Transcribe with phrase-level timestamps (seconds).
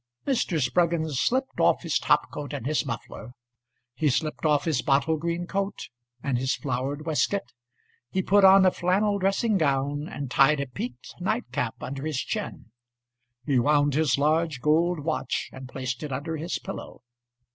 [0.25, 0.59] Mr.
[0.59, 3.33] Spruggins slipped off his top coat and his muffler.
[3.93, 7.53] He slipped off his bottle green coatAnd his flowered waistcoat.
[8.09, 12.19] He put on a flannel dressing gown, And tied a peaked night cap under his
[12.19, 12.71] chin.
[13.45, 17.03] He wound his large gold watchAnd placed it under his pillow.